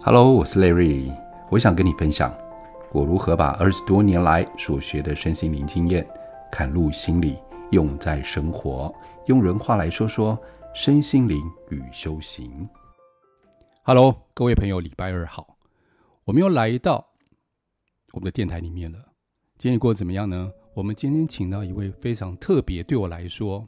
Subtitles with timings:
[0.00, 1.12] Hello，我是 Larry，
[1.50, 2.32] 我想跟你分享
[2.92, 6.08] 我如何把二十多年来所学的身心灵经验，
[6.52, 7.36] 嵌入心里，
[7.72, 8.94] 用在生活，
[9.26, 10.38] 用人话来说说
[10.72, 12.68] 身心灵与修行。
[13.82, 15.58] Hello，各位朋友，礼拜二好，
[16.24, 17.04] 我们又来到
[18.12, 18.98] 我们的电台里面了。
[19.58, 20.50] 今天过得怎么样呢？
[20.74, 23.66] 我们今天请到一位非常特别，对我来说，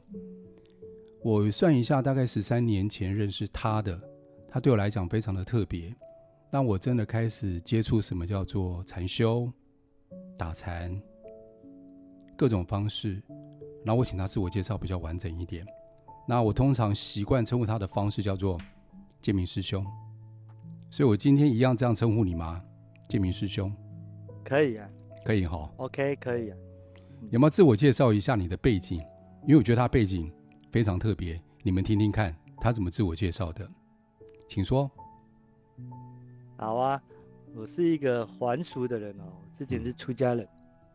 [1.23, 3.99] 我算一下，大概十三年前认识他的，
[4.49, 5.93] 他对我来讲非常的特别。
[6.51, 9.49] 当我真的开始接触什么叫做禅修、
[10.37, 11.01] 打禅，
[12.35, 13.23] 各种方式，
[13.85, 15.65] 然后我请他自我介绍比较完整一点。
[16.27, 18.59] 那我通常习惯称呼他的方式叫做
[19.21, 19.85] 建明师兄，
[20.89, 22.61] 所以我今天一样这样称呼你吗？
[23.07, 23.73] 建明师兄，
[24.43, 24.89] 可以啊，
[25.23, 26.57] 可以哈，OK，可以啊。
[27.29, 28.99] 有没有自我介绍一下你的背景？
[29.43, 30.29] 因为我觉得他背景
[30.69, 33.65] 非常特别，你们听听看他怎么自我介绍的，
[34.49, 34.91] 请说。
[36.61, 37.01] 好啊，
[37.55, 40.47] 我是一个还俗的人哦，之前是出家人，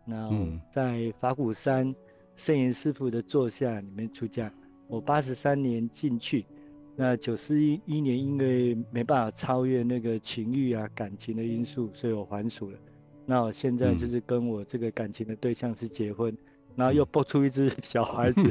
[0.05, 1.93] 那、嗯、在法鼓山
[2.37, 4.55] 圣严师傅的座下里面出家。
[4.87, 6.47] 我八十三年进去，
[6.95, 12.79] 那九十一一年因为没办法超越那个情欲啊感情的因素，所以我还俗了。
[13.25, 16.39] 那我现在就是跟我这个感情的对象是结婚，嗯、
[16.77, 18.45] 然后又抱出一只小孩子，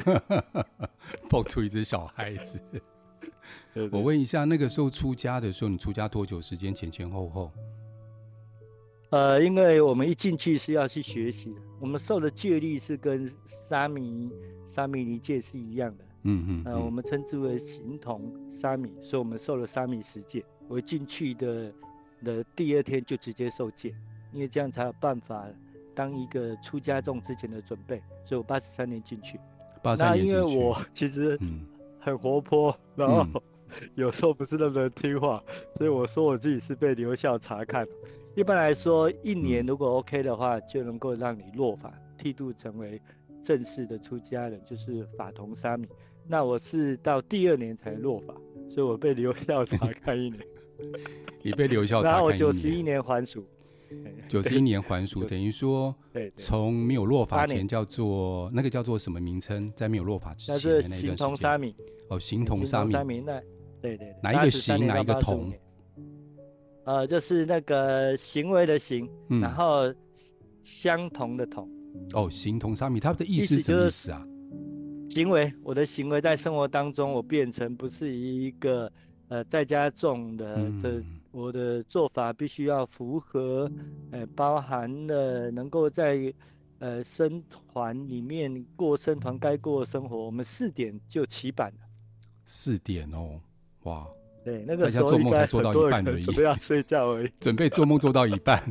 [1.32, 2.62] 抱出一只小孩子。
[3.92, 6.74] 我问一下，那个时候出家的时候，你出家多久时间？
[6.74, 7.52] 前前后后？
[9.12, 14.30] 呃，因为我们一进去是要去学习的，我们受的戒律是跟沙弥、
[14.66, 16.04] 沙弥尼戒是一样的。
[16.24, 16.64] 嗯嗯。
[16.66, 20.44] 呃，我们称之为形同沙弥，所以我们受了沙弥十戒。
[20.68, 21.72] 我进去的
[22.24, 23.94] 的第二天就直接受戒，
[24.34, 25.46] 因为这样才有办法
[25.94, 28.02] 当一个出家众之前的准备。
[28.26, 29.40] 所以我八十三年进去。
[29.84, 30.34] 八三年进去。
[30.34, 31.40] 那因为我其实
[32.06, 33.42] 很活泼，然后、嗯。
[33.96, 35.44] 有时候不是那么听话，
[35.76, 37.86] 所以我说我自己是被留校察看。
[38.34, 43.02] 一般来说，一年如果 OK 的话，就能够让你落法，剃度成为
[43.44, 45.88] 正式的出家人，就是法同沙弥。
[46.26, 48.34] 那我是到第二年才落法，
[48.70, 50.42] 所以我被留校察 看一年。
[51.44, 52.14] 你被留校察看一年。
[52.14, 53.46] 然后我九十一年还俗。
[54.30, 55.94] 九十一年还俗，等于说，
[56.38, 59.70] 从没有落法前叫做那个叫做什么名称？
[59.76, 61.00] 在没有落法之前的那段时间。
[61.10, 61.76] 形同沙弥。
[62.10, 63.24] 哦，形同三明。
[63.26, 63.42] 那。
[63.82, 65.54] 对对，哪一个形，哪一个同？
[66.86, 69.94] 呃，就是那个行为的行，嗯、然后
[70.64, 71.70] 相同的同。
[72.14, 74.26] 哦，形同沙弥，它的意思是什么意思啊？
[75.12, 78.92] 行为，我的行为在生活当中，我变成不是一个
[79.28, 83.72] 呃在家种的，嗯、这我的做法必须要符合，
[84.10, 86.34] 呃，包含了能够在
[86.80, 90.26] 呃生团里面过生团该过的生活。
[90.26, 91.85] 我们四点就起板了。
[92.46, 93.42] 四点哦。
[93.84, 94.08] 哇，
[94.44, 98.64] 对，那个时候应该很多人准备要睡觉而已，准备做梦做到一半，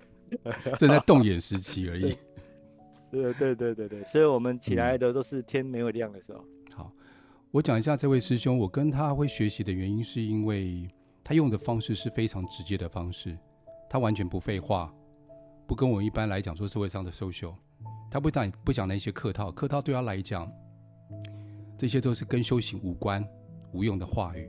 [0.78, 2.16] 正在动眼时期而已。
[3.10, 6.40] 对对对对对，所以我们起来的都是天没有亮的时候。
[6.40, 6.92] 嗯、好，
[7.50, 10.86] 我讲一下这位师兄，我跟他会学习的原因，是因为
[11.24, 13.36] 他用的方式是非常直接的方式，
[13.88, 14.92] 他完全不废话，
[15.66, 17.54] 不跟我一般来讲说社会上的 social，
[18.10, 20.52] 他不讲不讲那些客套，客套对他来讲，
[21.78, 23.26] 这些都是跟修行无关。
[23.74, 24.48] 无用的话语，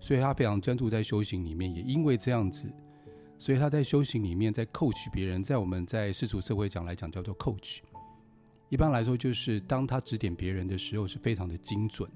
[0.00, 1.70] 所以他非常专注在修行里面。
[1.70, 2.66] 也因为这样子，
[3.38, 7.80] 所以他在修行里面在 coach 别人，在我们在世俗社会讲来讲叫做 coach。
[8.70, 12.10] 一般来说，就是当他指点别人的时候是非常的精准，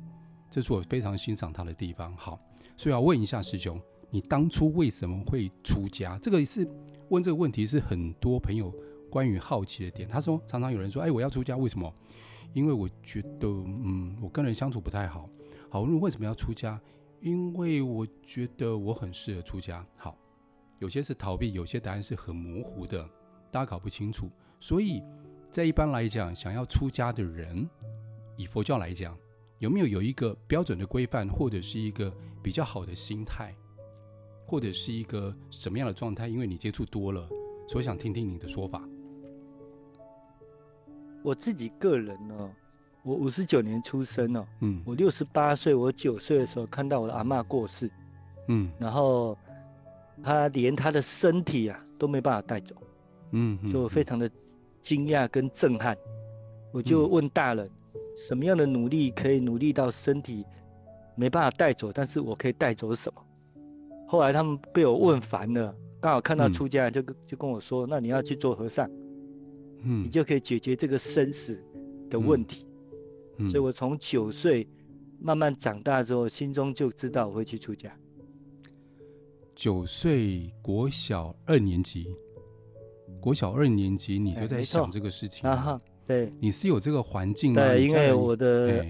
[0.50, 2.16] 这是我非常欣赏他的地方。
[2.16, 2.40] 好，
[2.78, 3.78] 所以要问一下师兄，
[4.10, 6.18] 你当初为什么会出家？
[6.22, 6.66] 这个是
[7.10, 8.74] 问这个问题是很多朋友
[9.10, 10.08] 关于好奇的点。
[10.08, 11.94] 他说，常常有人说，哎，我要出家，为什么？
[12.52, 15.28] 因为我觉得，嗯，我跟人相处不太好。
[15.70, 16.80] 好，那为什么要出家？
[17.20, 19.84] 因为我觉得我很适合出家。
[19.98, 20.16] 好，
[20.78, 23.08] 有些是逃避，有些答案是很模糊的，
[23.50, 24.30] 大家搞不清楚。
[24.60, 25.02] 所以
[25.50, 27.68] 在一般来讲，想要出家的人，
[28.36, 29.16] 以佛教来讲，
[29.58, 33.54] 有没有有一个标准的规范，或者是一个比较好的心态，
[34.46, 36.28] 或者是一个什么样的状态？
[36.28, 37.28] 因为你接触多了，
[37.68, 38.88] 所以想听听你的说法。
[41.28, 42.50] 我自己个人呢。
[43.04, 47.90] 我五十九年出生哦，嗯，我六十八岁，我九岁的时候看到我的阿嬷过世，
[48.48, 49.38] 嗯，然后
[50.22, 52.74] 他连他的身体啊都没办法带走，
[53.30, 54.28] 嗯，就非常的
[54.82, 55.96] 惊讶跟震撼，
[56.70, 57.70] 我就问大人，
[58.16, 60.44] 什么样的努力可以努力到身体
[61.14, 63.22] 没办法带走，但是我可以带走什么？
[64.06, 68.90] 后来他们被我问烦了，刚好看到出家人就跟就跟我说，那你要去做和尚，
[69.82, 71.62] 嗯，你就可以解决这个生死
[72.10, 72.66] 的问题。
[73.48, 74.68] 所以，我从九岁
[75.20, 77.96] 慢慢长大之后，心中就知道我会去出家。
[79.54, 82.06] 九岁国小二年级，
[83.20, 85.80] 国小二年级你就在想这个事情啊？
[86.06, 87.64] 对，你是有这个环境吗？
[87.68, 88.84] 对，因为我的，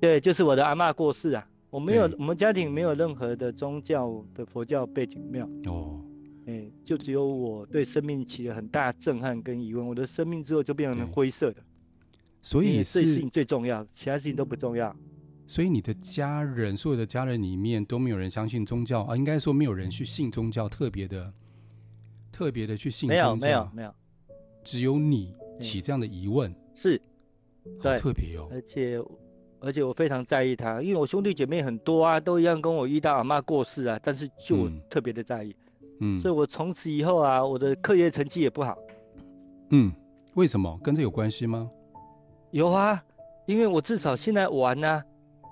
[0.00, 1.46] 对，就是我的阿嬷过世啊。
[1.68, 6.00] 我没有，我们家庭没有任何的宗教的佛教背景，没有哦，
[6.46, 9.86] 哎，就只有我对生命起了很大震撼跟疑问。
[9.86, 11.62] 我的生命之后就变成灰色的，
[12.40, 14.94] 所以这事情最重要，其他事情都不重要。
[15.46, 19.16] 所以你的家人，所有的家人里面都没有人相信宗教啊？
[19.16, 21.32] 应该说没有人去信宗教，特别的，
[22.32, 23.94] 特别的去信宗教，没有，没有，没有，
[24.64, 27.00] 只有你起这样的疑问，是，
[27.82, 29.02] 对特别哦，而且。
[29.58, 35.65] 而且我非常在意他，因为我兄弟姐妹很多啊，都一样跟我遇到阿嬷过世啊，但是就我特别的在意，嗯，
[36.20, 38.76] 所以我从此以后啊，我的课业成绩也不好。
[39.70, 39.92] 嗯，
[40.34, 40.78] 为什么？
[40.82, 41.70] 跟这有关系吗？
[42.50, 43.02] 有啊，
[43.46, 45.02] 因为我至少现在玩啊，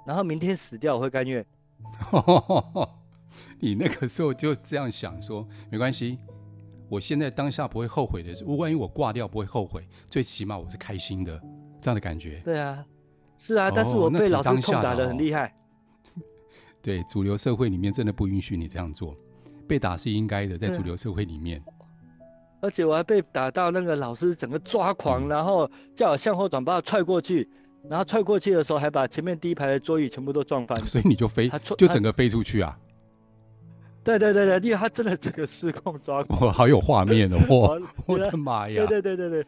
[0.07, 1.45] 然后明天死掉我会甘愿。
[3.61, 6.19] 你那个时候就这样想说，没关系，
[6.89, 11.41] 我现在当下不会后悔的，如果万一我挂掉不会后悔，最起码我是开心的，
[11.81, 12.41] 这样的感觉。
[12.45, 12.85] 对啊。
[13.37, 15.49] 是啊，但是我被老师痛打的很厉害。
[16.15, 16.23] 哦、
[16.81, 19.13] 对，主流社会里面真的不允许你这样做，
[19.67, 21.63] 被打是应该的，在主流社会里面。
[22.61, 27.49] 而且我还被打到那个老师整个抓狂，嗯、然后叫我向后转，把我踹过去，
[27.91, 30.75] 然后踹过去的时候还把前面第一排的桌椅全部都撞翻。
[30.87, 32.79] 所以你就飞，就整个飞出去啊？
[34.03, 36.41] 对对对对，因为他真的整个失控抓狂。
[36.49, 37.37] 哇，好有画面哦！
[37.49, 38.87] 哇，我的妈呀！
[38.87, 39.47] 对对对对对。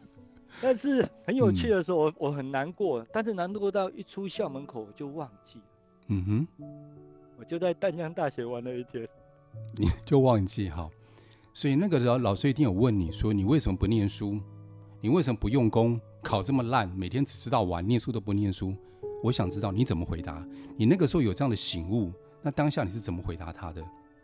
[0.61, 5.59] 但是很有趣的时候，我、嗯、我很难过，但是难过到一出校门口我就忘记。
[6.07, 6.47] 嗯哼，
[7.37, 9.07] 我就在淡江大学玩了一天，
[9.75, 10.89] 你就忘记哈，
[11.53, 14.39] 所以那个时候老师一定有问你说，你为什么不念书？
[15.01, 15.99] 你为什么不用功？
[16.23, 18.75] 考这么烂，每天只知道玩，念书都不念书。
[19.23, 20.45] 我想知道你怎么回答。
[20.75, 22.11] 你那个时候有这样的醒悟，
[22.41, 23.83] 那当下你是怎么回答他的？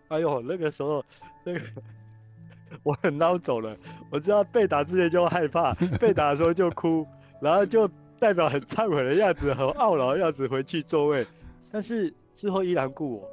[0.10, 1.04] 哎呦，那个时候
[1.44, 1.62] 那个。
[2.82, 3.78] 我很孬走了，
[4.10, 7.06] 我知道被打之前就害怕，被打的时候就哭，
[7.40, 7.88] 然后就
[8.20, 11.24] 代表很忏悔的样子，很懊恼的样子回去座位，
[11.70, 13.30] 但是之后依然顾我，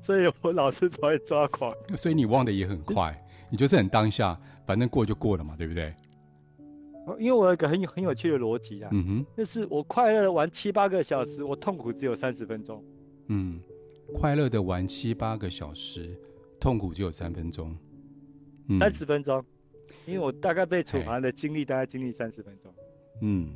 [0.00, 1.74] 所以我老是才会抓狂。
[1.96, 3.16] 所以你忘的也很快，
[3.50, 5.94] 你就是很当下，反正过就过了嘛，对不对？
[7.18, 12.84] 因为我有一个很很有趣的逻辑啊，嗯哼，就是我快乐的玩七八个小时，我痛苦只有三十分钟。
[13.28, 13.58] 嗯，
[14.14, 16.14] 快乐的玩七八个小时，
[16.60, 17.74] 痛苦只有三分钟。
[18.78, 19.42] 三十分钟，
[20.04, 22.70] 因为我大概被处罚的经历大概经历三十分钟。
[23.22, 23.54] 嗯，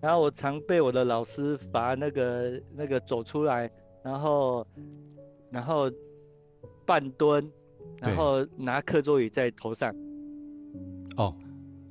[0.00, 3.70] 然后我常被我的老师罚那个那个走出来，
[4.02, 4.66] 然后
[5.50, 5.90] 然后
[6.84, 7.50] 半蹲，
[8.00, 9.94] 然后拿课桌椅在头上。
[11.16, 11.34] 哦，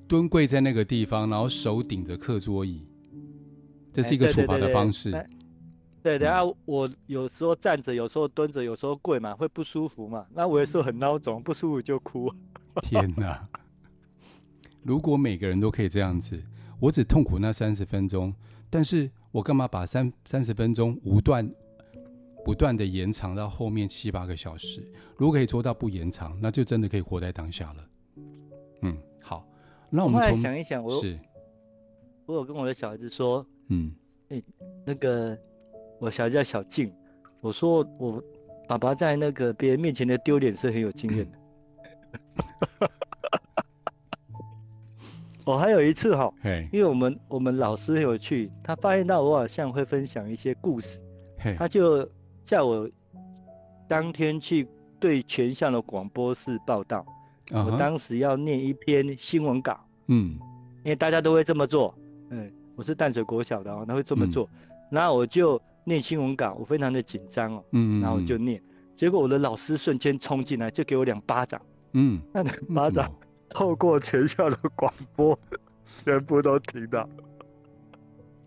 [0.07, 2.87] 蹲跪在那个地方，然后手顶着课桌椅，
[3.91, 5.11] 这是一个处罚的方式。
[6.03, 10.25] 对，然后我有时候站着，有时候蹲着，有时候跪嘛，会不舒服嘛。
[10.33, 12.31] 那我有时候很孬种，不舒服就哭。
[12.81, 13.45] 天哪！
[14.83, 16.41] 如果每个人都可以这样子，
[16.79, 18.33] 我只痛苦那三十分钟，
[18.69, 21.51] 但是我干嘛把三三十分钟无断
[22.47, 24.81] 不断的延长到后面七八个小时？
[25.17, 27.85] 如果可以做到不延长，那就真的可以活在当下了。
[28.83, 29.45] 嗯，好，
[29.89, 31.19] 那我们从想一想，我是
[32.25, 33.93] 我有跟我的小孩子说，嗯，
[34.29, 34.41] 哎，
[34.85, 35.37] 那个。
[35.99, 36.93] 我小孩叫小静，
[37.41, 38.23] 我说我
[38.67, 41.37] 爸爸在那个别人面前的丢脸是很有经验的。
[45.43, 46.31] 我 还有一次哈，
[46.71, 51.01] 因为我们我们老师很有趣，他发现到我好像会分享一些故事，
[51.57, 52.07] 他就
[52.47, 52.89] 叫我
[53.87, 54.67] 当天去
[54.99, 57.05] 对全校的广播室报道。
[57.51, 60.39] 我当时要念一篇新闻稿，嗯，
[60.83, 61.93] 因为大家都会这么做，
[62.29, 64.49] 嗯，我是淡水国小的哦，他会这么做，
[64.89, 65.61] 然后我就。
[65.89, 68.61] 念新闻稿，我非常的紧张哦，嗯，然后就念，
[68.97, 71.61] 结果我的老师瞬间冲进来，就给我两巴掌，
[71.93, 73.09] 嗯，那两巴掌
[73.47, 75.39] 透过全校的广播，
[75.95, 77.07] 全部都听到。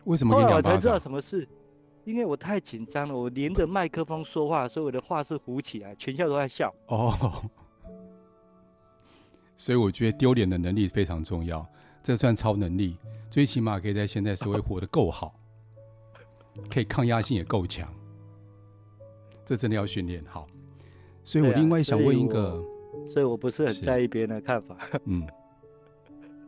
[0.04, 0.34] 为什么？
[0.34, 1.48] 后来我才知道什么事，
[2.04, 6.74] 因为我太紧张了，我连着麦克风说话，所以我的话是糊起来，全校都在笑。
[6.86, 7.42] 哦，
[9.56, 11.66] 所以我觉得丢脸的能力非常重要，
[12.02, 12.96] 这算超能力，
[13.30, 15.34] 最起码可以在现在社会活得够好。
[16.68, 17.88] 可以抗压性也够强，
[19.44, 20.46] 这真的要训练好。
[21.22, 24.76] 所以我另外想问一个，所以，所以我不是很在意别人的看法。
[25.04, 25.24] 嗯，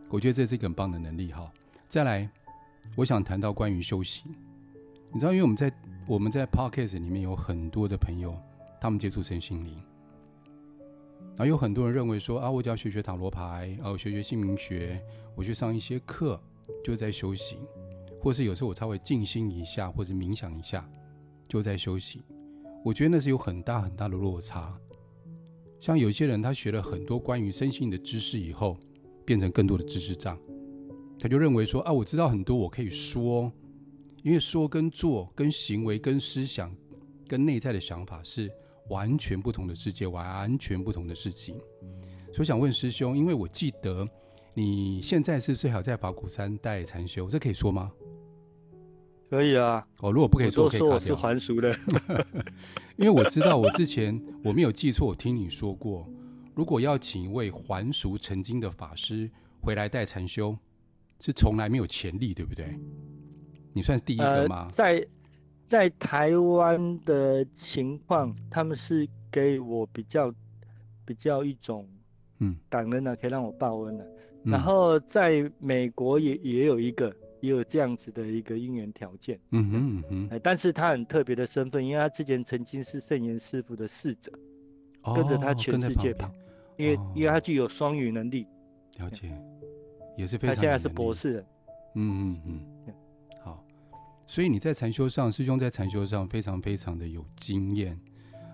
[0.09, 1.51] 我觉得这是一个很棒的能力哈。
[1.89, 2.29] 再来，
[2.97, 4.35] 我想谈到关于修行。
[5.13, 5.73] 你知道，因为我们在
[6.07, 8.35] 我们在 Podcast 里面有很多的朋友，
[8.81, 9.75] 他们接触身心灵，
[11.37, 14.99] 然后有很多人认为说啊，我只要学学塔罗牌，啊，我学学姓名学，
[15.35, 16.41] 我去上一些课，
[16.83, 17.59] 就在修行。
[18.21, 20.89] 或是有时候我稍微静心一下，或者冥想一下，
[21.49, 22.25] 就在休息。
[22.85, 24.73] 我觉得那是有很大很大的落差。
[25.81, 28.79] 像有些人，他学了很多关于身心的知识以后，
[29.25, 30.39] 变成更多的知识障，
[31.19, 33.53] 他就认为说啊，我知道很多，我可以说，
[34.23, 36.75] 因为说跟做、跟行为、跟思想、
[37.27, 38.51] 跟内在的想法是
[38.89, 41.57] 完全不同的世界，完全不同的事情。
[42.33, 44.09] 所以想问师兄，因为我记得
[44.55, 47.93] 你现在是最好在法鼓山带禅修，这可以说吗？
[49.29, 50.95] 可以啊，哦，如果不可以说，可以卡掉。
[50.95, 51.75] 我是还俗的，
[52.97, 56.07] 因为我知道我之前我没有记错，我听你说过，
[56.55, 60.57] 如果要请一位还俗成精的法师回来带禅修，
[61.19, 62.79] 是从来没有潜力，对不对？
[63.73, 64.65] 你算是第一个吗？
[64.65, 65.07] 呃、在
[65.65, 70.33] 在台湾的情况，他们是给我比较
[71.05, 71.89] 比较一种
[72.39, 74.05] 嗯感恩的，可以让我报恩的。
[74.45, 77.15] 嗯、然后在美国也也有一个。
[77.43, 84.31] 也有这样子的一个姻缘条件，嗯哼嗯哼，哎，但是他很特别的身份，因为他之前曾经是圣严师傅的侍者，
[85.03, 86.31] 哦、跟着他全世界跑，
[86.77, 88.47] 因为、哦、因为他具有双语能力，
[88.97, 89.37] 了解，
[90.17, 90.55] 也是非常。
[90.55, 91.45] 他现在是博士了，
[91.97, 92.92] 嗯嗯嗯，好，
[94.33, 97.95] 所以你在禅修上，师兄在禅修上非常非常的有经验，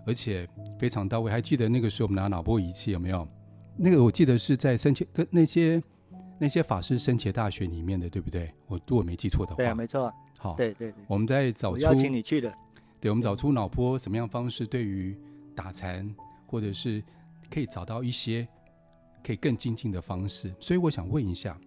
[0.05, 0.45] 而且
[0.77, 1.31] 非常到位。
[1.31, 3.25] 还记得那个时候我们拿脑波仪器有没有？
[3.77, 5.81] 那个我记得是在生前跟那些。
[6.41, 8.53] 那些法师深切大学里面的，对不对？
[8.67, 10.13] 我如果没记错的话，对啊，没错。
[10.37, 12.53] 好，对对对，我们在找出邀请你去的，
[13.01, 15.19] 对，我们找出脑波什么样方式，对于
[15.55, 16.09] 打禅，
[16.47, 17.03] 或者是
[17.51, 18.47] 可以找到一些
[19.25, 20.55] 可以更精进的方式。
[20.61, 21.59] 所以我想问一下，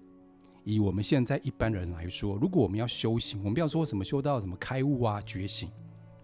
[0.64, 5.70] 以我们现在一般人来说，如果我们要修行，我们不要说什么修到什么开悟啊、觉醒，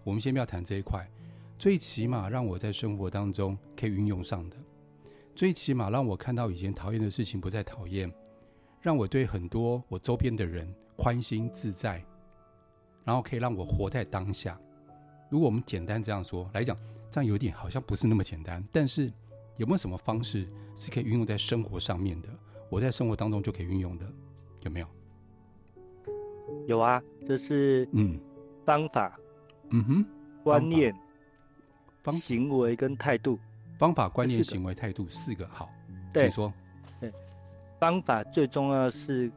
[0.04, 1.08] 我们先不要谈这一块，
[1.58, 4.56] 最起码让我在生活当中可以运用上的，
[5.34, 8.12] 最起码让我看到以前讨厌的事情不再讨厌。
[8.80, 12.02] 让我对很多我周边的人宽心自在，
[13.04, 14.58] 然后可以让我活在当下。
[15.28, 16.78] 如果我们简单这样说来讲，
[17.10, 18.64] 这样有点好像不是那么简单。
[18.70, 19.12] 但是
[19.56, 22.28] 有没有什么方式是可以运用在生活上面的？
[22.70, 24.06] 我在生活当中就可以运用的，
[24.68, 24.86] 有没有？
[26.66, 28.20] 有啊，就是嗯，
[28.64, 29.18] 方法，
[29.70, 30.04] 嗯哼，
[30.44, 30.94] 观念、
[32.02, 33.38] 方行为跟态度。
[33.78, 35.70] 方法、观念、行为、态度四个，好，
[36.12, 36.52] 请说。
[37.00, 37.12] 对。
[37.80, 39.30] 方法最重要是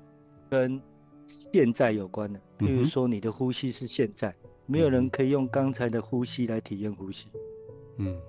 [0.49, 0.81] 跟
[1.27, 4.35] 现在有关的，比如说你的呼吸是现在，
[4.65, 7.27] 没有人可以用刚才的呼吸来体验呼吸，
[7.97, 8.19] 嗯，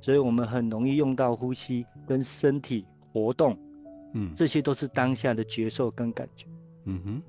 [0.00, 3.58] 所以我们很容易用到呼吸跟身体活动，
[4.14, 6.46] 嗯，这些都是当下的觉受跟感觉，
[6.84, 7.22] 嗯哼，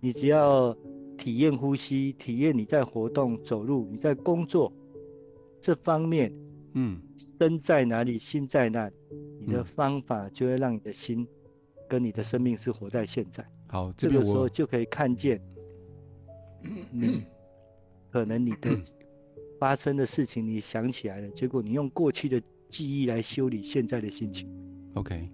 [0.00, 0.76] 你只要
[1.16, 4.72] 体验呼吸，体验你在活动、走路、你在工作
[5.60, 6.32] 这方面。
[6.76, 7.00] 嗯，
[7.38, 8.94] 身在哪里，心在哪里，
[9.38, 11.28] 你的方法就会让你的心
[11.88, 13.46] 跟你的生命是活在现在。
[13.68, 15.40] 好，这个时候就可以看见，
[16.90, 17.22] 你
[18.10, 18.76] 可能你的
[19.60, 24.50] 发生的事情，你想起来了，结果你用过去的记忆来修理现在的心情。
[24.94, 25.30] OK，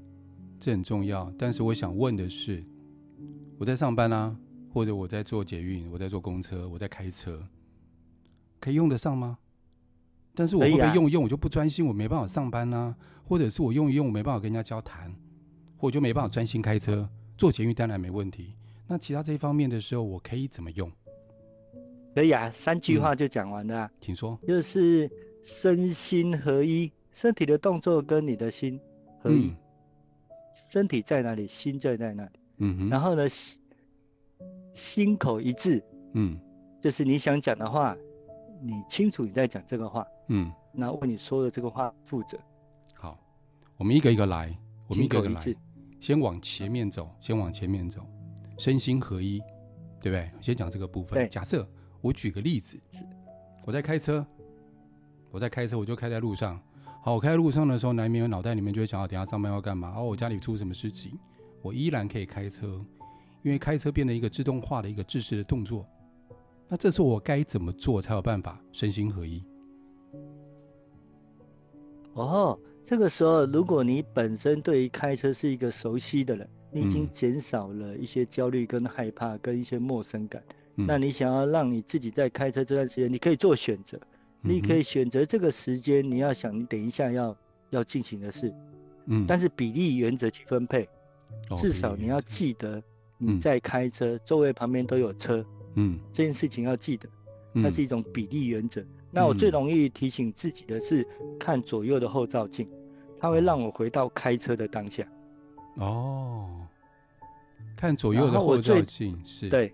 [0.60, 1.32] 这很重要。
[1.38, 2.62] 但是我想问的是，
[3.58, 4.36] 我在上班啊，
[4.72, 7.42] 或者我在坐捷运，我在坐公车，我在开车，
[8.60, 9.38] 可以用得上吗？
[10.34, 15.10] 但是我会不会用一用，我就不专心，我没办法上班啊，或者是我用一用，我没办法跟人家交谈，
[15.76, 17.08] 或我就没办法专心开车。
[17.36, 18.54] 做捷运当然没问题，
[18.86, 20.92] 那其他这一方面的时候，我可以怎么用？
[22.14, 23.90] 可以啊，三句话就讲完了啊。
[23.92, 24.38] 嗯，请说。
[24.46, 25.10] 就是
[25.42, 28.78] 身心合一，身体的动作跟你的心
[29.20, 29.46] 合一。
[29.46, 29.56] 嗯。
[30.52, 32.38] 身体在哪里，心就在哪里。
[32.58, 32.88] 嗯哼。
[32.88, 33.62] 然后呢，心
[34.74, 35.82] 心口一致。
[36.14, 36.38] 嗯。
[36.82, 37.96] 就是你想讲的话。
[38.62, 42.38] 你清楚你在讲这个话，嗯，那为你说的这个话负责。
[42.92, 43.18] 好，
[43.78, 44.54] 我们一个一个来，
[44.86, 45.56] 我们一个一个来，
[45.98, 48.06] 先往前面走，先往前面走，
[48.58, 49.40] 身心合一，
[49.98, 50.30] 对不对？
[50.42, 51.14] 先讲这个部分。
[51.18, 51.66] 对，假设
[52.02, 52.78] 我举个例子，
[53.64, 54.26] 我在开车，
[55.30, 56.60] 我在开车，我就开在路上。
[57.02, 59.94] 好，我开在路上的时候，难免脑袋里面就会想到，等下上班要干嘛？
[59.96, 61.18] 哦，我家里出什么事情？
[61.62, 62.84] 我依然可以开车，
[63.42, 65.86] 因为开车变成一个自动化的一个制式的动作。
[66.68, 69.42] 那这时候我该怎么做才有办法身心合一？
[72.12, 80.42] 哦，这个时候如果你本身对于开车是一个熟悉的人，你已经减少了一些焦虑跟害怕跟一些陌生感，
[80.76, 83.98] 嗯，那你想要让你自己在开车这段时间，你可以做选择，
[84.42, 87.36] 你可以选择这个时间你要想你等一下要
[87.70, 88.54] 要进行的事，
[89.06, 90.88] 嗯，但是比例原则去分配，
[91.56, 92.82] 至少你要记得
[93.18, 95.44] 你在开车，周围旁边都有车。
[95.74, 97.08] 嗯，这件事情要记得，
[97.52, 98.80] 那是一种比例原则。
[98.80, 101.06] 嗯、那我最容易提醒自己的是
[101.38, 102.68] 看左右的后照镜，
[103.18, 105.06] 它会让我回到开车的当下。
[105.76, 106.66] 哦，
[107.76, 109.48] 看左右的后照镜是。
[109.48, 109.72] 对，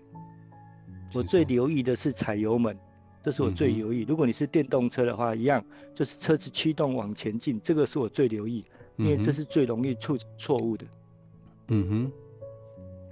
[1.13, 2.77] 我最留意的是踩油门
[3.27, 4.05] 这是我最留意。
[4.05, 5.61] 嗯、如果你是电动车的话，一样
[5.93, 8.63] 就是车子驱动往前进，这个是我最留意，
[8.95, 10.85] 因为这是最容易出错误的。
[11.67, 12.11] 嗯哼，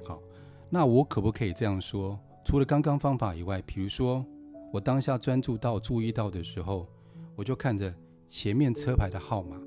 [0.05, 0.23] 好，
[0.69, 2.17] 那我可不可以这样说？
[2.45, 4.25] 除了刚刚方法以外，比如说
[4.71, 6.87] 我当下专注到注意到的时候，
[7.35, 7.93] 我就看着
[8.25, 9.57] 前面车牌的号码，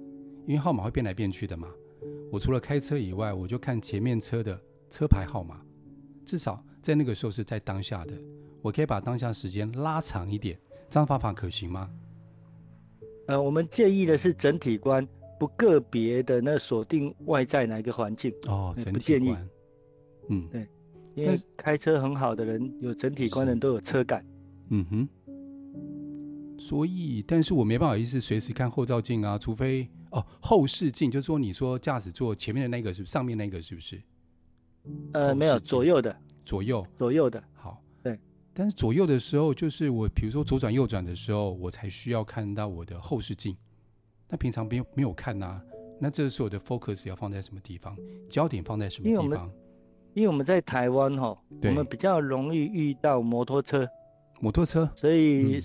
[0.46, 1.68] 因为号码会变来变去的嘛。
[2.32, 5.60] 我除了开车以外，我就看前面车的车牌号码，
[6.24, 8.14] 至少在那个时候是在当下的。
[8.62, 11.90] 我可以把当下时间拉长一点，这样方法可行吗？
[13.26, 15.06] 呃，我们建议的是整体观，
[15.38, 18.92] 不个别的那锁定外在哪一个环境哦，整体观。
[18.92, 19.36] 不建议。
[20.28, 20.68] 嗯，对，
[21.14, 24.24] 因为开车很好的人，有整体观的人都有车感。
[24.70, 25.08] 嗯哼。
[26.58, 34.02] 所以，但是我没办法意思随时看后照镜啊，除非哦后视镜，就是说你说驾驶座前面的那个是不是上面那个是不是？
[35.12, 36.16] 呃，没有，左右的。
[36.44, 36.84] 左右。
[36.96, 37.42] 左右的。
[37.54, 37.80] 好。
[38.58, 38.62] 对。
[38.64, 43.56] 但是左右的时候，就是我比如说左转右转的时候，我才需要看到我的后视镜。
[44.28, 45.62] 那平常没有没有看呐、啊？
[46.00, 47.96] 那这时候我的 focus 要放在什么地方？
[48.28, 49.24] 焦点放在什么地方？
[49.24, 49.52] 因为我们，
[50.14, 53.88] 因为我们在台湾哈，我们比较容易遇到摩托车。
[54.40, 54.90] 摩托车。
[54.96, 55.58] 所以。
[55.58, 55.62] 嗯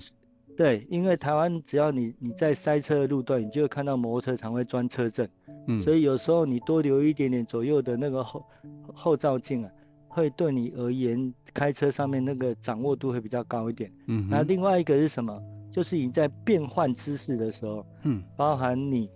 [0.56, 5.28] 对，因为台湾只要你你在塞车的路段，你就会看到摩托车常会钻车阵，
[5.68, 8.46] 嗯，所以有时候你多留一点点左右的那个后
[8.94, 9.72] 后照镜啊，
[10.14, 15.42] 会对你而言开车上面那个掌握度会比较高一点，嗯，那另外一个是什么？
[15.72, 19.10] 就是你在变换姿势的时候，嗯，包含你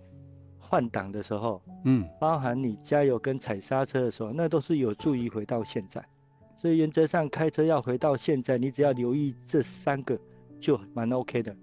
[0.58, 6.04] 换挡的时候，嗯，包含你加油跟踩刹车的时候，那都是有助于回到现在，
[6.58, 10.20] 所以原则上开车要回到现在，你只要留意这三个。
[10.60, 11.56] 就蛮 OK 的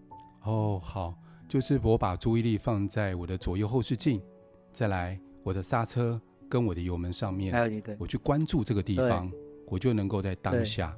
[0.44, 1.12] 哦，好，
[1.48, 4.22] 就是我把注意力放在我的左右后视镜，
[4.70, 9.30] 再来我的刹车跟我的油门上面，还有你的，我去关注这个地方，
[9.66, 10.96] 我就能够在当下，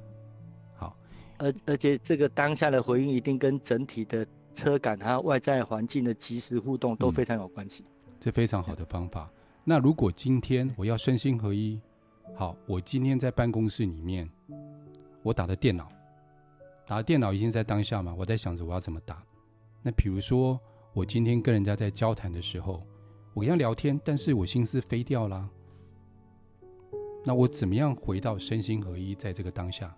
[0.75, 0.97] 好，
[1.37, 9.31] 而而且这个当下的回应一定跟整体的车感还有外在环境的及时互动都非常有关系，嗯，这非常好的方法。
[9.63, 11.79] 那如果今天我要身心合一，
[12.35, 14.29] 好，我今天在办公室里面，
[15.23, 15.89] 我打的电脑。
[16.85, 19.21] 打电脑已经在当下嘛，我在想着我要怎么打。
[19.83, 20.57] 那比如说，
[20.93, 22.81] 我今天跟人家在交谈的时候，
[23.37, 25.47] 我跟他聊天，但是我心思飞掉了。
[27.23, 29.95] 那我怎么样回到身心合一，在这个当下？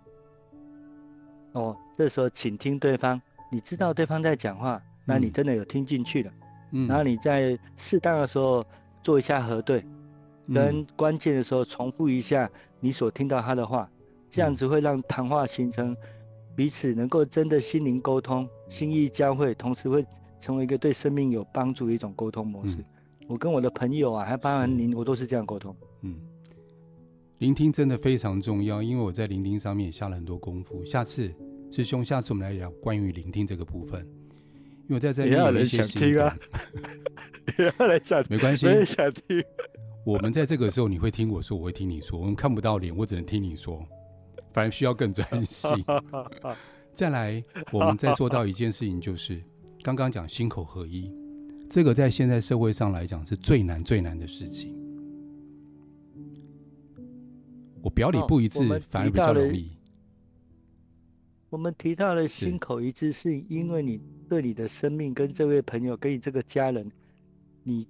[1.52, 3.18] 哦，这时候请听对方，
[3.50, 6.30] 你知道对方在讲话，那你真的有听进去了。
[6.72, 6.86] 嗯。
[6.86, 8.62] 然后你在适当的时候
[9.02, 9.82] 做一下核对，
[10.52, 13.90] 跟关键的时候重复一下你所听到他的话，
[14.28, 15.96] 这样子会让谈话形成。
[16.54, 20.04] 彼此能够真的心灵沟通、心意交汇，同时会
[20.38, 22.76] 成为一个对生命有帮助的一种沟通模式。
[22.76, 22.84] 嗯、
[23.30, 25.72] 我跟我的朋友啊，还包含您，我都是这样沟通。
[26.02, 26.16] 嗯，
[27.38, 30.84] 聆听真的非常重要，因为我在聆听上面也下了很多功夫。
[30.84, 31.32] 下次
[31.70, 36.36] 师兄，下次我们来聊关于聆听这个部分，因为我在这里有一些心得。
[37.56, 39.40] 也要来讲，没关系，我也想听。
[40.04, 42.18] 我们在这个时候，你会听我说，我会听你说。
[42.18, 43.80] 我们看不到脸，我只能听你说。
[44.52, 45.70] 反而需要更专心。
[46.92, 49.40] 再来，我们再说到一件事情，就是
[49.84, 51.14] 刚刚讲心口合一，
[51.70, 54.76] 这个在现在社会上来讲是最难最难的事情。
[57.80, 59.70] 我表里不一致，反而比较容易。
[61.48, 66.90] 我们提到了心口一致，是因为你对你的生命跟这位朋友，跟你这个家人，
[67.62, 67.86] 你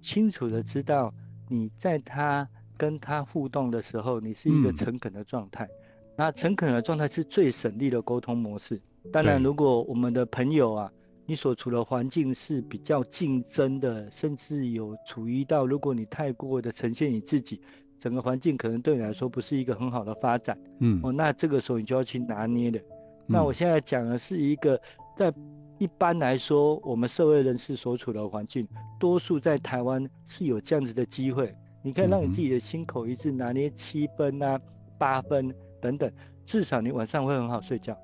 [0.00, 1.12] 清楚的知道
[1.48, 2.48] 你在他
[2.78, 5.66] 跟他互动的时候，你是一个诚恳的状态。
[5.66, 5.78] 嗯
[6.14, 8.82] 那诚恳的状态是最省力的沟通模式。
[9.10, 10.92] 当然，如果我们的朋友啊，
[11.26, 17.60] 你所处的环境是比较竞争的，甚至有处于到，如果你太过的呈现你自己，
[17.98, 20.58] 整个环境可能对你来说不是一个很好的发展。
[20.80, 22.80] 嗯，哦，那这个时候你就要去拿捏的。
[23.26, 24.80] 那我现在讲的是一个，
[25.16, 25.32] 在
[25.78, 34.60] 一般来说，我们社会人士所处的环境，多数在台湾是有这样子的机会，你可以让你自己的心口一致，拿捏七分啊，
[34.98, 35.54] 八分。
[35.80, 36.12] 等等，
[36.44, 37.98] 至少你晚上会很好睡觉。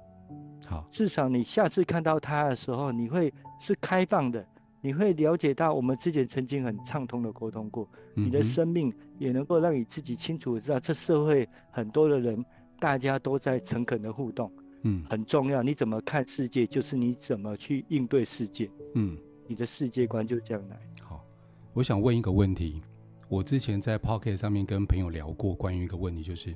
[0.69, 4.47] 好，至少你下次看到他的时候，你会是开放的，
[4.83, 7.89] 你会了解到我们之前曾经很畅通的沟通过。
[8.17, 12.45] 嗯、你的生命也能够让你自己清楚的知道，这社会很多的人，
[12.79, 14.53] 大家都在诚恳的互动。
[14.83, 15.63] 嗯，很重要。
[15.63, 18.71] 你怎么看世界，就是你怎么去应对世界。
[18.95, 20.79] 嗯，你的世界观就这样来。
[21.03, 21.25] 好，
[21.73, 22.83] 我想问一个问题。
[23.29, 26.55] 我之前在 Pocket 上面跟朋友聊过关于一个问题，就是。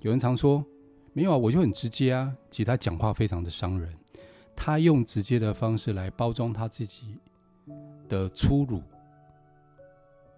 [0.00, 0.64] 有人常说，
[1.12, 2.34] 没有啊，我就很直接啊。
[2.50, 3.92] 其实他讲话非常的伤人，
[4.56, 7.18] 他用直接的方式来包装他自己
[8.08, 8.82] 的粗鲁。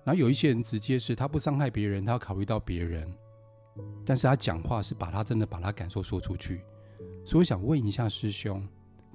[0.05, 3.11] 然后有一些人直接是他不伤害别人，他要考虑到别人，
[4.05, 6.61] 但是他讲话是把他真的把他感受说出去。
[7.25, 8.67] 所以我想问一下师兄，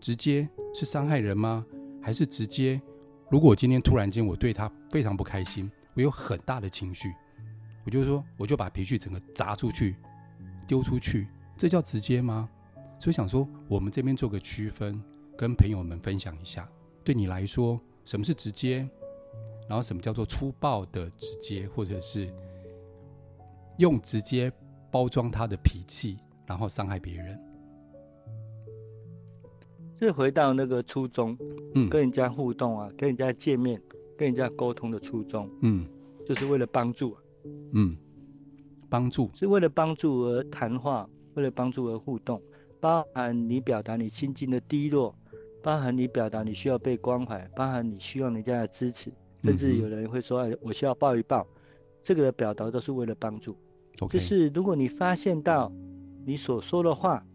[0.02, 1.66] 直接是伤害人吗？
[2.02, 2.82] 还是直接？
[3.30, 7.14] 如果今天突然间我对他非常不开心，我有很大的情绪，
[7.86, 9.96] 我就说我就把脾气整个砸出去，
[10.68, 11.28] 丢出去，
[11.60, 12.50] 这叫直接吗？
[13.02, 14.98] 所以想说我们这边做个区分，
[15.38, 16.66] 跟朋友们分享一下，
[17.04, 18.88] 对你来说什么是直接，
[19.68, 22.34] 然后什么叫做粗暴的直接，或者是
[23.78, 24.50] 用直接
[24.90, 27.38] 包装他的脾气，然后伤害别人。
[30.00, 31.38] 是回到那个初衷，
[31.76, 33.82] 嗯，跟人家互动啊，跟人家见面，
[34.18, 35.86] 跟人家沟通的初衷，嗯，
[36.26, 37.18] 就是为了帮助，
[37.74, 37.98] 嗯，
[38.90, 39.30] 帮助。
[39.34, 41.06] 是为了帮助而谈话，
[41.40, 42.42] 为了帮助而互动，
[42.82, 45.16] 包含你表达你心境的低落，
[45.64, 49.10] 包含你表达你需要被关怀，包含你需要人家的支持，
[49.42, 51.48] 甚至有人会说，哎，我需要抱一抱，
[52.04, 53.56] 这个的表达都是为了帮助。
[54.10, 55.72] 就是如果你发现到
[56.26, 57.26] 你所说的话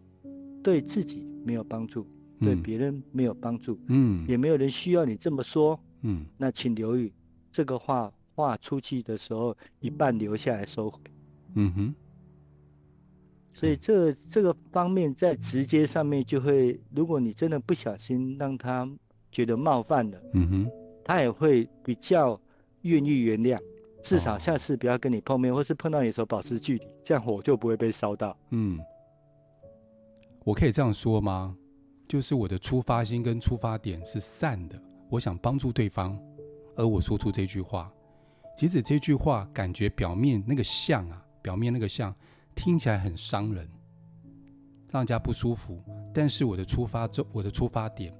[0.63, 2.07] 对自己没有帮助。
[2.37, 7.13] 对别人没有帮助，嗯，也没有人需要你这么说，嗯，那请留意
[7.49, 10.99] 这个话话出去的时候，一半留下来收回，
[11.53, 11.95] 嗯哼。
[13.55, 18.87] 所以这个、这个方面在直接上面就会，如果你真的不小心让他
[19.31, 20.71] 觉得冒犯了，嗯哼，
[21.05, 22.39] 他也会比较
[22.81, 23.57] 愿意原谅，
[24.03, 28.37] 至少下次不要跟你碰面，或是碰到你的时候保持距离，这样火就不会被烧到。
[28.49, 28.77] 嗯，
[30.43, 31.55] 我可以这样说吗？
[32.07, 36.19] 就是我的出发心跟出发点是善的，我想帮助对方，
[36.75, 37.91] 而我说出这句话，
[38.55, 42.13] 即使这句话感觉表面那个像啊，表面那个像
[42.55, 43.67] 听起来很伤人，
[44.89, 48.13] 让人家不舒服，但是我的出发这我的出发点，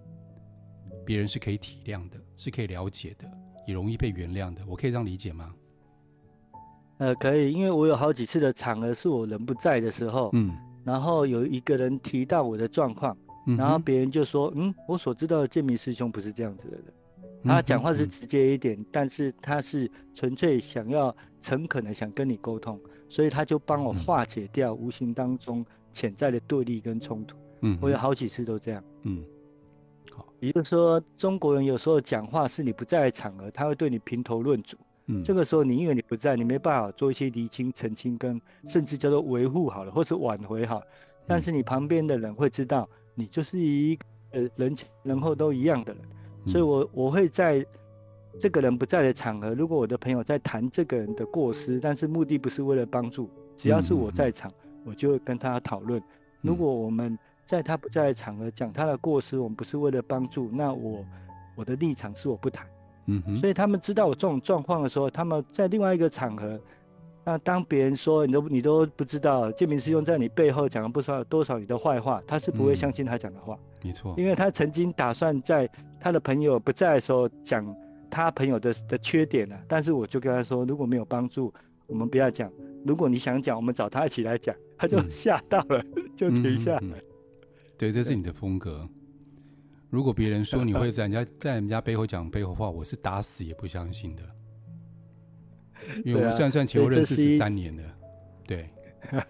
[1.05, 3.27] 别人是可以体谅的，是可以了解的，
[3.65, 5.53] 也容易被原谅的，我可以这样理解吗？
[6.97, 13.17] 呃，可以，因为我有好几次的场合是我人不在的时候，嗯，然后有一个人提到我的状况。
[13.59, 16.85] 然后别人就说：“嗯，我所知道的建明师兄不是这样子的人。
[17.43, 22.81] 他讲话是直接一点，但是他是纯粹想要诚恳的想跟你沟通，
[23.15, 27.37] 所以他就帮我化解掉无形当中潜在的对立跟冲突。
[27.61, 28.83] 嗯，我有好几次都这样。
[29.03, 29.23] 嗯，
[30.11, 34.75] 好，也就是说，中国人有时候讲话是你不在的场合，他会对你评头论足。
[35.05, 40.83] 嗯，这个时候你因为你不在，你没办法做一些厘清、澄清跟甚至叫做维护好了，或是挽回好。
[41.25, 44.03] 但是你旁边的人会知道。”你就是一个
[44.57, 46.03] 人前人后都一样的人，
[46.45, 47.65] 所以我我会在
[48.39, 54.51] 这个人不在的场合，如果我的朋友在谈这个人的过失，但是目的不是为了帮助，只要是我在场，
[54.83, 56.01] 我就会跟他讨论。
[56.41, 61.05] 如果我们在他不在的场合讲他的过失，我们不是为了帮助，那我
[61.55, 62.67] 我的立场是我不谈。
[63.07, 66.59] 嗯哼，所以他们知道我这种状况的时候，他们在另外一个场合。
[67.27, 73.57] 那当别人说你都你都不知道，建明师兄在你背后讲了不少多少你的坏话，他是不会相信他讲的话。
[73.83, 75.67] 没错，因为他曾经打算在
[75.99, 77.65] 他的朋友不在的时候讲
[78.15, 81.53] 他朋友的的缺点了，但是我就跟他说，如果没有帮助，
[81.85, 82.49] 我们不要讲。
[82.85, 84.55] 如果你想讲，我们找他一起来讲。
[84.77, 86.79] 他就吓到了，嗯、就停下来。
[86.81, 87.01] 嗯嗯嗯、
[87.77, 88.87] 对，这是你的风格。
[89.89, 94.23] 如果别人说 你会在人家在人家背后讲背后话，我是打死也不相信的。
[96.05, 97.83] 因为我们算算前后认识十三年了，
[98.47, 98.69] 对，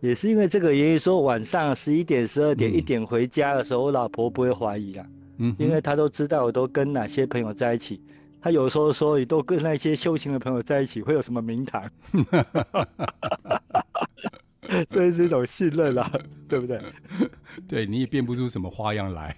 [0.00, 5.06] 也是因为这个原因，说晚上十一点、十二点、一点回家的时候，我老婆不会怀疑啦，
[5.42, 8.02] 嗯，因为他都知道我都跟哪些朋友在一起，
[8.40, 11.90] 他有时候说你都跟那些修行的朋友在一起，会有什么名堂，
[14.92, 16.12] 所以是一种信任啦，
[16.46, 16.82] 对不对？
[17.66, 19.34] 对，你也变不出什么花样来，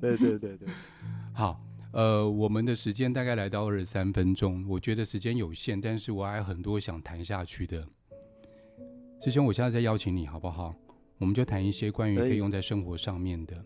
[0.00, 0.68] 对对对对，
[1.32, 1.60] 好。
[1.90, 7.82] 呃，我们的时间大概来到二十三分钟，我觉得时间有限，但是我还有很多想谈下去的。
[9.24, 10.74] 师兄，我现在再邀请你好不好？
[11.16, 13.56] 我们就谈一些关于可以用在生活上面的。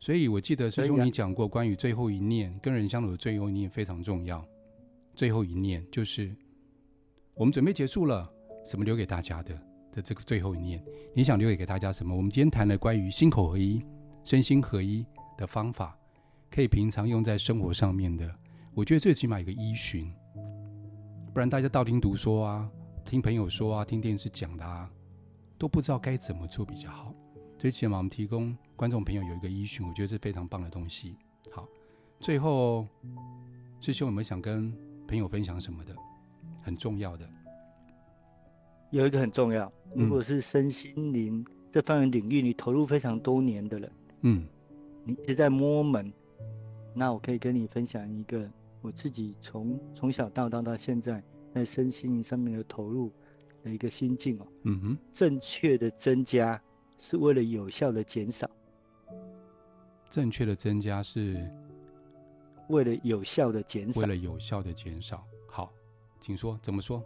[0.00, 4.42] 所以我记得师兄你讲过，关于最后一念跟人相处的最后一念非常重要。
[5.14, 6.34] 最后一念就是
[7.34, 8.28] 我们准备结束了，
[8.64, 9.54] 什么留给大家的
[9.92, 10.82] 的这个最后一念？
[11.14, 12.16] 你想留给给大家什么？
[12.16, 13.84] 我们今天谈了关于心口合一、
[14.24, 15.04] 身心合一
[15.36, 15.96] 的方法。
[16.50, 18.28] 可以平常用在生活上面的，
[18.74, 20.12] 我觉得最起码有个依循，
[21.32, 22.68] 不然大家道听途说啊，
[23.04, 24.90] 听朋友说啊，听电视讲的啊，
[25.56, 27.14] 都不知道该怎么做比较好。
[27.60, 31.14] 最起码我们提供观众朋友有一个依循，我觉得这是非常棒的东西。
[31.50, 31.68] 好，
[32.18, 32.88] 最后
[33.82, 34.72] 师兄有没有想跟
[35.06, 35.94] 朋友分享什么的？
[36.62, 37.28] 很重要的，
[38.90, 43.92] 有一个很重要，如果是身心灵这方面领域，你投入非常多年的人，
[44.22, 44.46] 嗯，
[45.04, 46.10] 你一直在摸门。
[46.94, 51.22] 那我可以跟你分享一个我自己从从小到大到现在
[51.54, 53.12] 在身心灵上面的投入，
[53.62, 54.46] 的一个心境哦。
[54.62, 56.62] 嗯哼，正确的增加
[57.00, 58.48] 是为了有效的减少。
[60.08, 61.50] 正确的增加是
[62.68, 64.00] 为了有效的减少。
[64.02, 65.24] 为了有效的减少。
[65.48, 65.72] 好，
[66.20, 67.02] 请说，怎么说？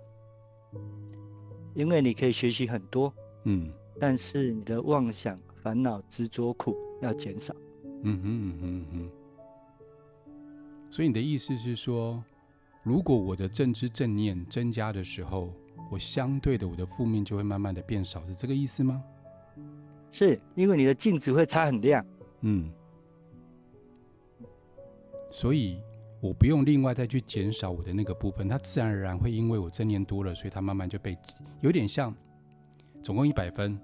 [1.75, 3.13] 因为你可以学习很多，
[3.45, 7.55] 嗯，但是你的妄想、烦恼、执着、苦要减少。
[8.03, 9.11] 嗯哼嗯哼嗯哼。
[10.91, 12.23] 所以你的意思是说，
[12.83, 15.53] 如果我的正知正念增加的时候，
[15.91, 19.03] 我相对的我的负面就会慢慢的变少，是这个意思吗？
[20.15, 22.07] 是因为你的镜子会擦很亮。
[22.43, 22.71] 嗯。
[25.31, 25.81] 所以。
[26.21, 31.15] 我不用另外再去减少我的那个部分，它自然而然会因为我正念多了，所以它慢慢就被
[31.61, 32.15] 有点像，
[33.03, 33.79] 总共一百分。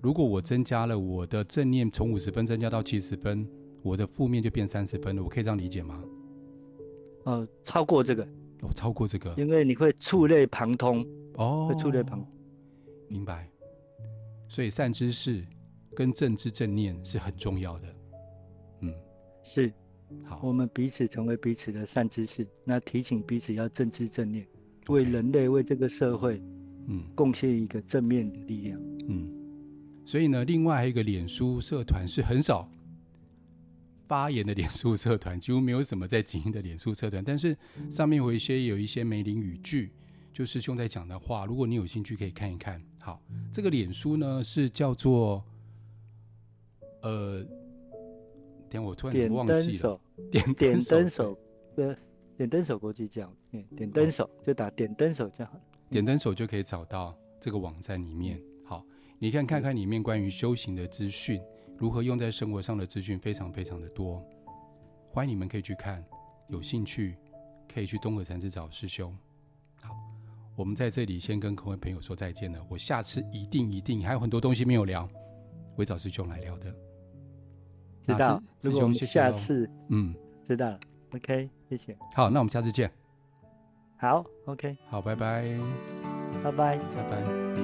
[0.00, 3.46] 如果我增加了我的正念，从五十分增加到七十分，
[3.82, 5.22] 我的负面就变三十分了。
[5.22, 6.02] 我可以这样理解吗？
[7.24, 8.26] 呃，超过这个，
[8.62, 12.26] 哦，超过这个，因为你会触类旁通哦，会触类旁通，
[13.08, 13.46] 明白。
[14.52, 15.42] 所以善知识
[15.96, 17.96] 跟正知正念是很重要的，
[18.82, 18.94] 嗯，
[19.42, 19.72] 是。
[20.24, 24.46] 好，我们彼此成为彼此的善知识，那提醒彼此要正知正念
[24.88, 26.38] 为人类、为这个社会，
[26.86, 29.26] 嗯，贡献一个正面的力量，嗯。
[30.04, 32.70] 所以呢，另外还有一个脸书社团是很少
[34.06, 37.56] 发言的脸书社团，几乎没有什么在经营的脸书社团，但是
[37.88, 39.94] 上面有一些有一些梅林语句，
[40.30, 42.78] 就师兄在讲的话，如果你有兴趣可以看一看。
[43.02, 43.20] 好，
[43.52, 45.44] 这个脸书呢是叫做，
[47.02, 47.44] 呃。
[48.70, 50.00] 点我突然忘记了。
[50.30, 51.38] 点点灯手，
[51.76, 51.94] 呃，
[52.38, 55.60] 点灯手国际教育，点灯手就打点灯手就好了。
[55.90, 58.40] 点灯手就可以找到这个网站里面。
[58.64, 58.82] 好，
[59.18, 61.38] 你看看看里面关于修行的资讯，
[61.76, 64.26] 如何用在生活上的资讯非常非常的多。
[65.10, 66.02] 欢迎你们可以去看，
[66.48, 67.18] 有兴趣
[67.70, 69.14] 可以去东河禅寺找师兄。
[70.52, 72.58] 好，我们在这里先跟各位朋友说再见了。
[72.68, 75.08] 我下次一定一定还有很多东西没有聊，
[75.74, 76.74] 会找师兄来聊的。
[78.00, 80.80] 知道，如果我们下次，嗯，知道了
[81.14, 81.96] ，OK，谢谢。
[82.14, 82.90] 好，那我们下次见。
[83.96, 85.44] 好，OK，好，拜拜，
[86.42, 87.61] 拜拜，拜拜。